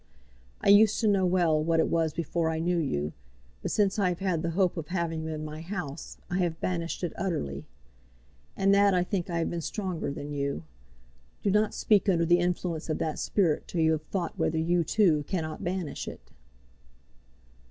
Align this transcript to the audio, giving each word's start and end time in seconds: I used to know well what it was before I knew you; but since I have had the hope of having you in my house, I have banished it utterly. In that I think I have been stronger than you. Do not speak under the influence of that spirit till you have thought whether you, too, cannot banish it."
I 0.61 0.69
used 0.69 0.99
to 1.01 1.07
know 1.07 1.27
well 1.27 1.63
what 1.63 1.79
it 1.79 1.87
was 1.87 2.11
before 2.11 2.49
I 2.49 2.57
knew 2.57 2.79
you; 2.79 3.13
but 3.61 3.69
since 3.69 3.99
I 3.99 4.09
have 4.09 4.17
had 4.17 4.41
the 4.41 4.49
hope 4.57 4.75
of 4.75 4.87
having 4.87 5.21
you 5.21 5.29
in 5.31 5.45
my 5.45 5.61
house, 5.61 6.17
I 6.27 6.39
have 6.39 6.59
banished 6.59 7.03
it 7.03 7.13
utterly. 7.15 7.67
In 8.57 8.71
that 8.71 8.95
I 8.95 9.03
think 9.03 9.29
I 9.29 9.37
have 9.37 9.51
been 9.51 9.61
stronger 9.61 10.11
than 10.11 10.33
you. 10.33 10.63
Do 11.43 11.51
not 11.51 11.75
speak 11.75 12.09
under 12.09 12.25
the 12.25 12.39
influence 12.39 12.89
of 12.89 12.97
that 12.97 13.19
spirit 13.19 13.67
till 13.67 13.81
you 13.81 13.91
have 13.91 14.03
thought 14.05 14.39
whether 14.39 14.57
you, 14.57 14.83
too, 14.83 15.23
cannot 15.27 15.63
banish 15.63 16.07
it." 16.07 16.31